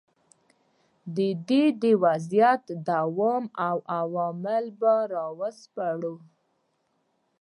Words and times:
د 1.15 1.17
دې 1.81 1.91
وضعیت 2.03 2.63
دوام 2.89 3.43
او 3.67 3.77
عوامل 3.99 4.65
به 4.79 4.93
را 5.11 5.27
وسپړو. 5.39 6.15